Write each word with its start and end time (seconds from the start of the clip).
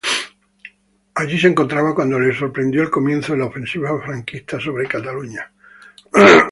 Allí 1.13 1.37
se 1.37 1.45
encontraba 1.49 1.93
cuando 1.93 2.19
le 2.19 2.33
sorprendió 2.33 2.81
el 2.81 2.89
comienzo 2.89 3.33
de 3.33 3.37
la 3.37 3.45
ofensiva 3.45 4.01
franquista 4.01 4.59
sobre 4.59 4.87
Cataluña. 4.87 5.51